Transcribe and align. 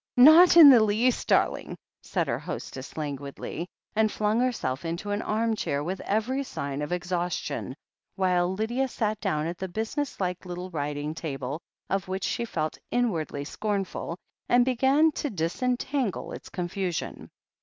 "Not 0.17 0.57
in 0.57 0.71
the 0.71 0.81
least, 0.83 1.27
darling," 1.27 1.77
said 2.01 2.25
her 2.25 2.39
hostess 2.39 2.97
lan 2.97 3.17
guidly, 3.17 3.67
and 3.95 4.11
flung 4.11 4.39
herself 4.39 4.83
into 4.83 5.11
an 5.11 5.21
arm 5.21 5.55
chair 5.55 5.83
with 5.83 5.99
every 5.99 6.41
sign 6.43 6.81
of 6.81 6.91
exhaustion, 6.91 7.75
while 8.15 8.51
Lydia 8.51 8.87
sat 8.87 9.19
down 9.21 9.45
at 9.45 9.59
the 9.59 9.67
un 9.67 9.73
business 9.73 10.19
like 10.19 10.43
little 10.43 10.71
writing 10.71 11.13
table, 11.13 11.61
of 11.87 12.07
which 12.07 12.23
she 12.23 12.45
felt 12.45 12.79
inwardly 12.89 13.43
scornful, 13.43 14.17
and 14.49 14.65
began 14.65 15.11
to 15.11 15.29
disentangle 15.29 16.31
its 16.31 16.49
con 16.49 16.67
fusion. 16.67 17.29